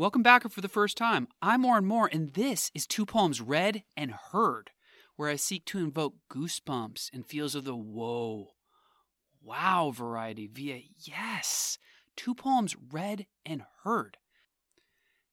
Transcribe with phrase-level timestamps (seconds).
[0.00, 1.28] Welcome back or for the first time.
[1.42, 4.70] I'm Oren Moore, and this is Two Poems Read and Heard,
[5.16, 8.52] where I seek to invoke goosebumps and feels of the whoa,
[9.42, 11.76] wow variety via yes,
[12.16, 14.16] two poems read and heard.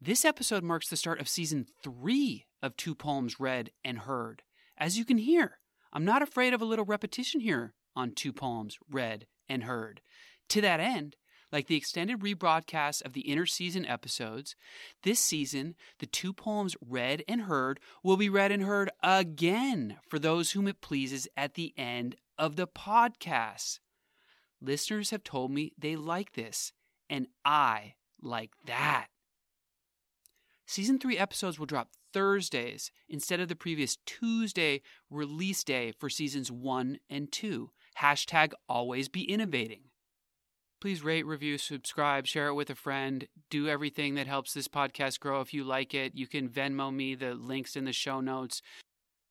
[0.00, 4.42] This episode marks the start of season three of Two Poems Read and Heard.
[4.76, 5.60] As you can hear,
[5.92, 10.00] I'm not afraid of a little repetition here on Two Poems Read and Heard.
[10.48, 11.14] To that end,
[11.50, 14.54] like the extended rebroadcast of the interseason episodes,
[15.02, 20.18] this season, the two poems read and heard will be read and heard again for
[20.18, 23.80] those whom it pleases at the end of the podcast.
[24.60, 26.72] Listeners have told me they like this,
[27.08, 29.06] and I like that.
[30.66, 36.50] Season 3 episodes will drop Thursdays instead of the previous Tuesday release day for seasons
[36.50, 37.70] 1 and 2.
[38.00, 39.87] Hashtag always be innovating.
[40.80, 43.26] Please rate, review, subscribe, share it with a friend.
[43.50, 46.14] Do everything that helps this podcast grow if you like it.
[46.14, 48.62] You can Venmo me, the links in the show notes.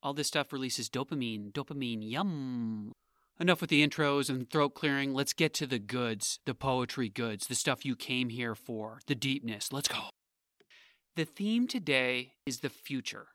[0.02, 1.50] All this stuff releases dopamine.
[1.52, 2.92] Dopamine, yum.
[3.40, 5.14] Enough with the intros and throat clearing.
[5.14, 9.14] Let's get to the goods, the poetry goods, the stuff you came here for, the
[9.14, 9.72] deepness.
[9.72, 10.10] Let's go.
[11.16, 13.28] The theme today is the future,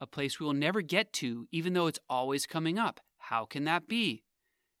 [0.00, 3.00] a place we will never get to, even though it's always coming up.
[3.18, 4.22] How can that be?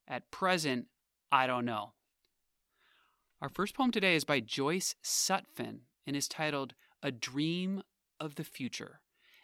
[0.06, 0.86] At present,
[1.32, 1.94] I don't know.
[3.42, 7.82] Our first poem today is by Joyce Sutphen and is titled A Dream
[8.18, 9.00] of the Future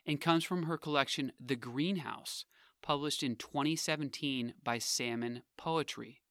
[0.07, 2.47] and comes from her collection The Greenhouse,
[2.81, 6.23] published in 2017 by Salmon Poetry.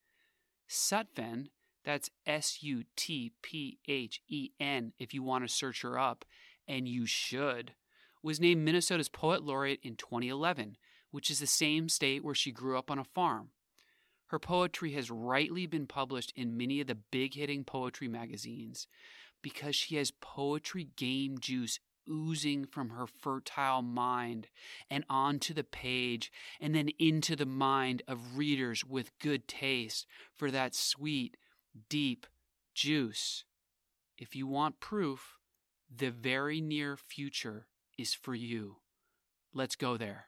[0.67, 1.49] Sutphen,
[1.85, 6.25] that's S U T P H E N if you want to search her up,
[6.67, 7.75] and you should,
[8.23, 10.77] was named Minnesota's Poet Laureate in 2011,
[11.11, 13.49] which is the same state where she grew up on a farm.
[14.31, 18.87] Her poetry has rightly been published in many of the big hitting poetry magazines
[19.41, 24.47] because she has poetry game juice oozing from her fertile mind
[24.89, 30.49] and onto the page and then into the mind of readers with good taste for
[30.49, 31.35] that sweet,
[31.89, 32.25] deep
[32.73, 33.43] juice.
[34.17, 35.39] If you want proof,
[35.93, 37.67] the very near future
[37.97, 38.77] is for you.
[39.53, 40.27] Let's go there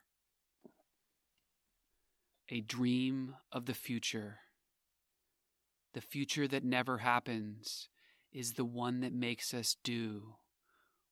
[2.53, 4.37] a dream of the future.
[5.95, 7.89] The future that never happens
[8.31, 10.35] is the one that makes us do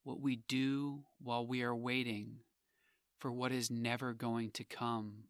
[0.04, 2.42] what we do while we are waiting
[3.18, 5.24] for what is never going to come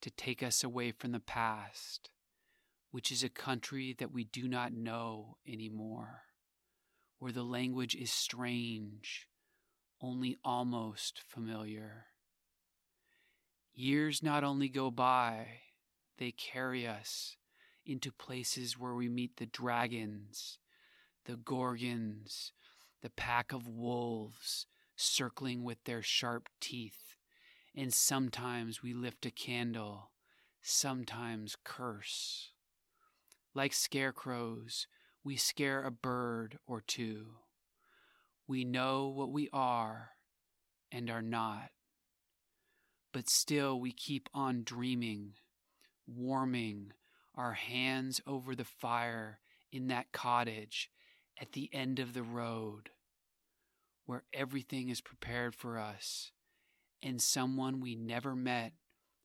[0.00, 2.08] to take us away from the past,
[2.90, 6.22] which is a country that we do not know anymore,
[7.18, 9.28] where the language is strange,
[10.00, 12.06] only almost familiar.
[13.78, 15.48] Years not only go by,
[16.16, 17.36] they carry us
[17.84, 20.58] into places where we meet the dragons,
[21.26, 22.52] the gorgons,
[23.02, 24.64] the pack of wolves
[24.96, 27.16] circling with their sharp teeth,
[27.74, 30.10] and sometimes we lift a candle,
[30.62, 32.52] sometimes curse.
[33.52, 34.86] Like scarecrows,
[35.22, 37.26] we scare a bird or two.
[38.48, 40.12] We know what we are
[40.90, 41.68] and are not
[43.16, 45.32] but still we keep on dreaming,
[46.06, 46.92] warming
[47.34, 49.38] our hands over the fire
[49.72, 50.90] in that cottage
[51.40, 52.90] at the end of the road
[54.04, 56.30] where everything is prepared for us
[57.02, 58.74] and someone we never met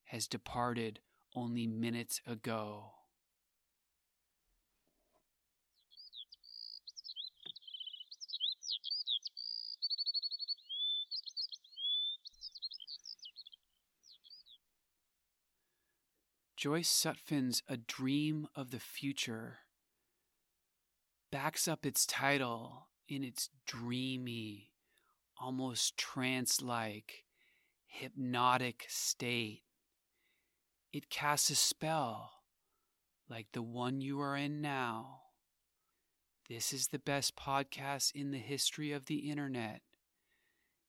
[0.06, 1.02] has departed
[1.36, 2.92] only minutes ago.
[16.62, 19.62] Joyce Sutphen's A Dream of the Future
[21.32, 24.70] backs up its title in its dreamy,
[25.42, 27.24] almost trance like,
[27.88, 29.64] hypnotic state.
[30.94, 32.30] It casts a spell
[33.28, 35.22] like the one you are in now.
[36.48, 39.82] This is the best podcast in the history of the internet.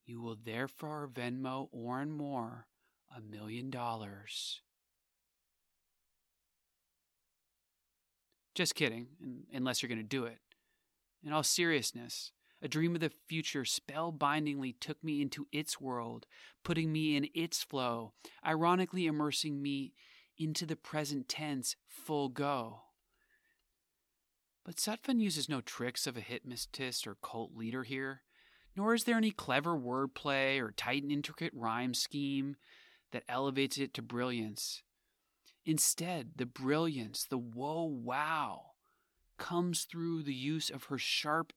[0.04, 2.66] You will therefore Venmo Oren Moore
[3.16, 4.60] a million dollars.
[8.54, 9.06] Just kidding,
[9.52, 10.38] unless you're going to do it.
[11.24, 16.26] In all seriousness, a dream of the future spellbindingly took me into its world,
[16.62, 18.12] putting me in its flow,
[18.46, 19.94] ironically immersing me
[20.38, 22.82] into the present tense full go.
[24.64, 28.22] But Sutphen uses no tricks of a hypnotist or cult leader here,
[28.76, 32.56] nor is there any clever wordplay or tight and intricate rhyme scheme
[33.10, 34.82] that elevates it to brilliance.
[35.64, 38.72] Instead, the brilliance, the whoa wow,
[39.38, 41.52] comes through the use of her sharp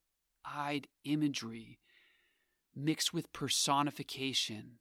[0.45, 1.79] eyed imagery
[2.75, 4.79] mixed with personification,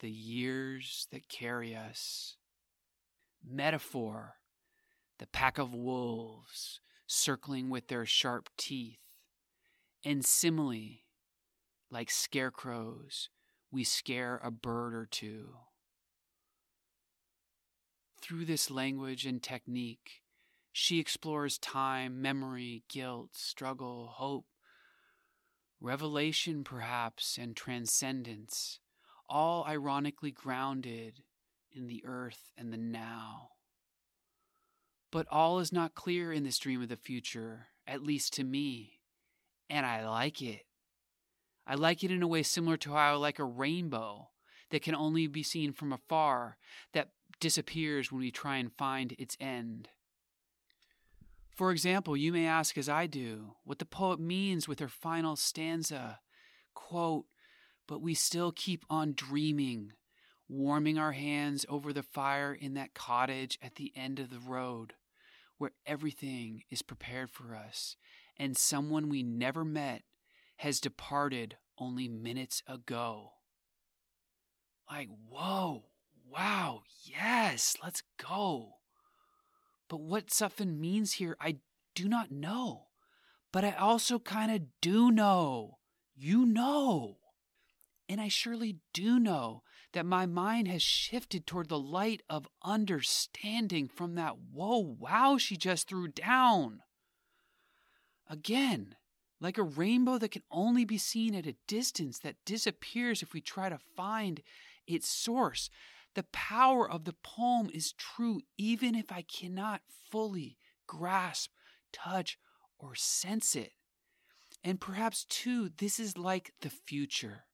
[0.00, 2.36] the years that carry us.
[3.44, 4.34] Metaphor,
[5.18, 8.98] the pack of wolves circling with their sharp teeth.
[10.04, 11.02] And simile,
[11.90, 13.28] like scarecrows,
[13.70, 15.54] we scare a bird or two.
[18.22, 20.22] Through this language and technique,
[20.70, 24.46] she explores time, memory, guilt, struggle, hope,
[25.80, 28.78] revelation perhaps, and transcendence,
[29.28, 31.24] all ironically grounded
[31.72, 33.48] in the earth and the now.
[35.10, 39.00] But all is not clear in this dream of the future, at least to me,
[39.68, 40.66] and I like it.
[41.66, 44.28] I like it in a way similar to how I like a rainbow
[44.70, 46.56] that can only be seen from afar,
[46.92, 47.10] that
[47.42, 49.88] disappears when we try and find its end.
[51.54, 55.36] For example, you may ask, as I do, what the poet means with her final
[55.36, 56.20] stanza.
[56.72, 57.26] Quote,
[57.86, 59.92] but we still keep on dreaming,
[60.48, 64.94] warming our hands over the fire in that cottage at the end of the road,
[65.58, 67.96] where everything is prepared for us,
[68.38, 70.02] and someone we never met
[70.58, 73.32] has departed only minutes ago.
[74.90, 75.84] Like, whoa,
[76.32, 78.74] wow, yes, let's go.
[79.88, 81.56] But what Sutphen means here, I
[81.94, 82.86] do not know.
[83.52, 85.78] But I also kind of do know.
[86.14, 87.18] You know.
[88.08, 89.62] And I surely do know
[89.92, 95.56] that my mind has shifted toward the light of understanding from that whoa wow she
[95.56, 96.80] just threw down.
[98.28, 98.96] Again,
[99.40, 103.40] like a rainbow that can only be seen at a distance that disappears if we
[103.40, 104.40] try to find
[104.86, 105.68] its source.
[106.14, 109.80] The power of the poem is true even if I cannot
[110.10, 111.50] fully grasp,
[111.92, 112.38] touch,
[112.78, 113.72] or sense it.
[114.62, 117.44] And perhaps, too, this is like the future.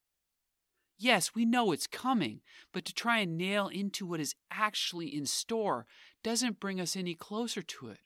[0.98, 2.40] Yes, we know it's coming,
[2.72, 5.86] but to try and nail into what is actually in store
[6.24, 8.00] doesn't bring us any closer to it.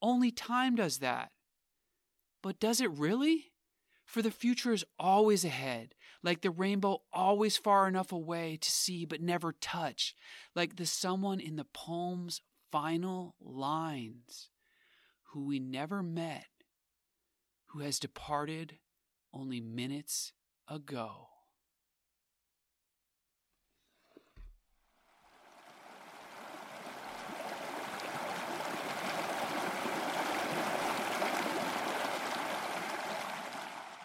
[0.00, 1.30] Only time does that.
[2.42, 3.51] But does it really?
[4.12, 9.06] For the future is always ahead, like the rainbow always far enough away to see
[9.06, 10.14] but never touch,
[10.54, 14.50] like the someone in the poem's final lines,
[15.30, 16.44] who we never met,
[17.68, 18.76] who has departed
[19.32, 20.34] only minutes
[20.68, 21.28] ago.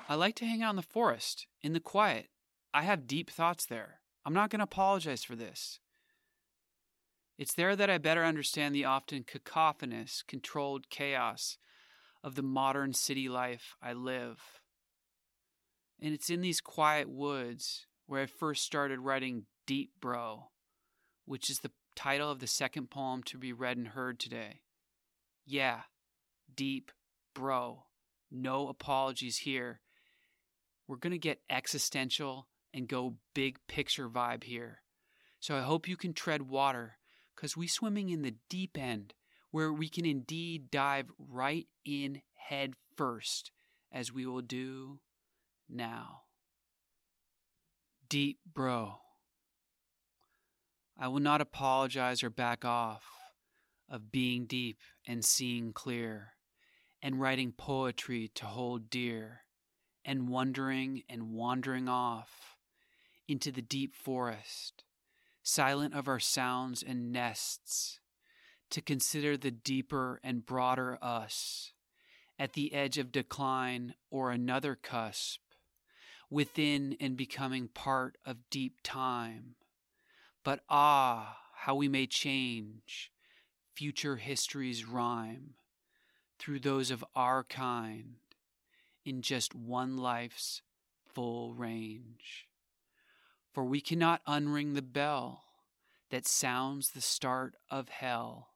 [0.10, 2.28] I like to hang out in the forest, in the quiet.
[2.74, 4.00] I have deep thoughts there.
[4.26, 5.80] I'm not going to apologize for this.
[7.38, 11.58] It's there that I better understand the often cacophonous, controlled chaos
[12.24, 14.40] of the modern city life I live.
[16.02, 20.46] And it's in these quiet woods where I first started writing Deep Bro,
[21.26, 24.62] which is the title of the second poem to be read and heard today.
[25.46, 25.82] Yeah,
[26.56, 26.92] Deep
[27.36, 27.84] Bro.
[28.32, 29.82] No apologies here
[30.88, 34.82] we're going to get existential and go big picture vibe here.
[35.40, 36.98] So I hope you can tread water
[37.36, 39.14] because we swimming in the deep end
[39.52, 43.52] where we can indeed dive right in head first
[43.92, 45.00] as we will do
[45.70, 46.22] now.
[48.10, 49.00] Deep bro.
[51.00, 53.04] I will not apologize or back off
[53.90, 56.34] of being deep and seeing clear
[57.02, 59.42] and writing poetry to hold dear
[60.08, 62.56] and wondering and wandering off
[63.28, 64.86] into the deep forest,
[65.44, 68.00] silent of our sounds and nests,
[68.70, 71.74] to consider the deeper and broader us
[72.40, 75.42] at the edge of decline or another cusp,
[76.30, 79.56] within and becoming part of deep time.
[80.44, 83.12] But ah, how we may change
[83.74, 85.56] future histories rhyme
[86.40, 88.16] through those of our kind
[89.08, 90.62] in just one life's
[91.06, 92.50] full range.
[93.54, 95.46] For we cannot unring the bell
[96.12, 98.50] that sounds the start of hell,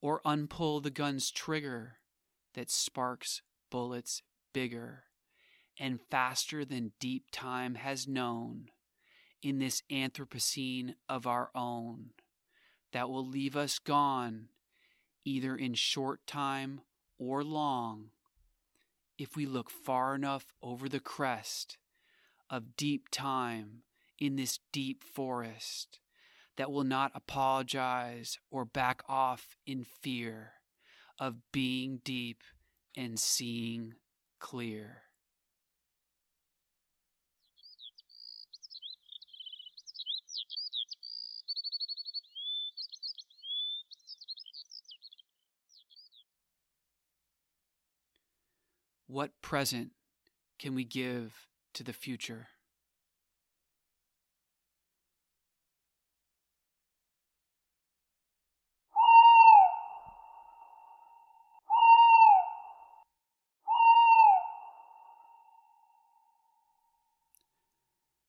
[0.00, 1.98] or unpull the gun's trigger
[2.54, 4.22] that sparks bullets
[4.54, 5.04] bigger
[5.78, 8.70] and faster than deep time has known
[9.42, 12.10] in this Anthropocene of our own
[12.92, 14.48] that will leave us gone
[15.24, 16.80] either in short time
[17.18, 18.10] or long
[19.18, 21.78] if we look far enough over the crest
[22.50, 23.82] of deep time
[24.18, 26.00] in this deep forest
[26.56, 30.52] that will not apologize or back off in fear
[31.18, 32.42] of being deep
[32.96, 33.94] and seeing
[34.38, 35.01] clear.
[49.12, 49.90] What present
[50.58, 52.46] can we give to the future?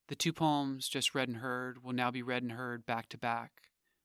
[0.08, 3.16] The two poems just read and heard will now be read and heard back to
[3.16, 3.52] back,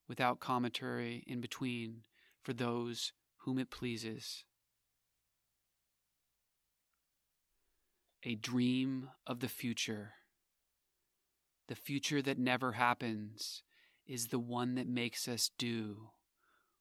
[0.07, 2.03] without commentary in between,
[2.41, 4.45] for those whom it pleases.
[8.23, 10.13] A dream of the future.
[11.67, 13.63] The future that never happens
[14.05, 16.11] is the one that makes us do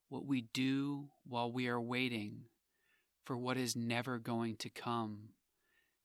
[0.08, 2.44] what we do while we are waiting
[3.24, 5.30] for what is never going to come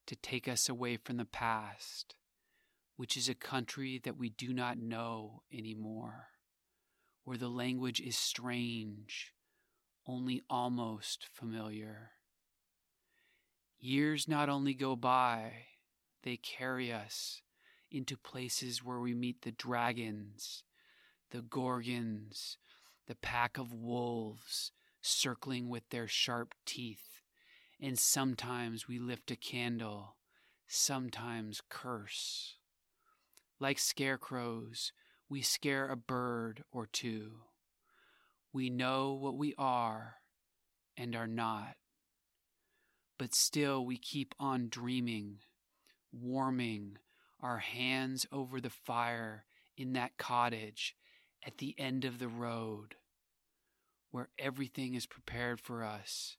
[0.05, 2.15] to take us away from the past
[2.95, 6.27] which is a country that we do not know anymore,
[7.23, 9.33] where the language is strange,
[10.07, 12.11] only almost familiar.
[13.85, 15.65] Years not only go by,
[16.21, 17.41] they carry us
[17.91, 20.63] into places where we meet the dragons,
[21.31, 22.55] the gorgons,
[23.07, 24.71] the pack of wolves
[25.01, 27.19] circling with their sharp teeth,
[27.77, 30.15] and sometimes we lift a candle,
[30.65, 32.55] sometimes curse.
[33.59, 34.93] Like scarecrows,
[35.27, 37.31] we scare a bird or two.
[38.53, 40.19] We know what we are
[40.95, 41.75] and are not.
[43.17, 45.39] But still, we keep on dreaming,
[46.12, 46.98] warming
[47.41, 49.46] our hands over the fire
[49.77, 50.96] in that cottage
[51.46, 52.96] at the end of the road,
[54.12, 56.38] where everything is prepared for us,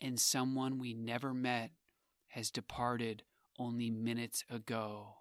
[0.00, 1.70] and someone we never met
[2.28, 3.22] has departed
[3.58, 5.14] only minutes ago.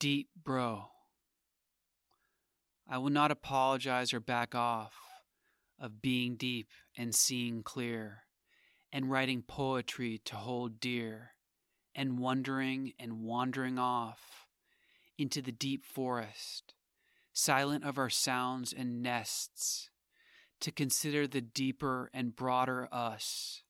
[0.00, 0.86] Deep bro.
[2.88, 4.94] I will not apologize or back off
[5.78, 8.22] of being deep and seeing clear,
[8.90, 11.32] and writing poetry to hold dear,
[11.94, 14.46] and wondering and wandering off
[15.18, 16.72] into the deep forest,
[17.34, 19.90] silent of our sounds and nests,
[20.60, 23.62] to consider the deeper and broader us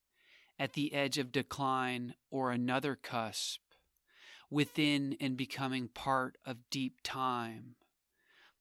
[0.60, 3.60] at the edge of decline or another cusp
[4.50, 7.76] within and becoming part of deep time.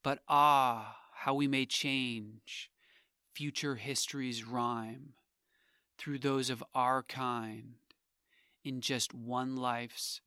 [0.04, 2.72] But ah, how we may change
[3.34, 5.14] future histories rhyme
[5.98, 7.76] through those of our kind
[8.64, 10.22] in just one life's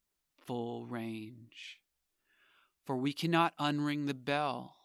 [0.44, 1.78] full range.
[2.84, 4.76] For we cannot unring the bell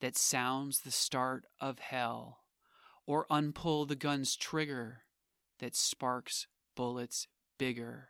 [0.00, 2.40] that sounds the start of hell,
[3.06, 5.02] or unpull the gun's trigger
[5.58, 6.46] that sparks
[6.76, 7.26] bullets
[7.58, 8.09] bigger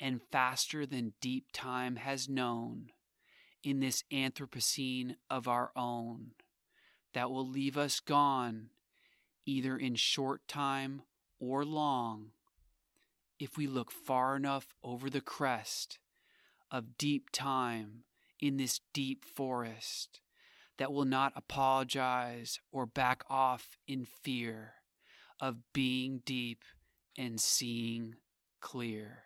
[0.00, 2.90] and faster than deep time has known
[3.62, 6.32] in this Anthropocene of our own
[7.14, 8.70] that will leave us gone
[9.46, 11.02] either in short time
[11.40, 12.30] or long
[13.38, 15.98] if we look far enough over the crest
[16.70, 18.04] of deep time
[18.40, 20.20] in this deep forest
[20.78, 24.74] that will not apologize or back off in fear
[25.40, 26.64] of being deep
[27.16, 28.14] and seeing
[28.60, 29.25] clear.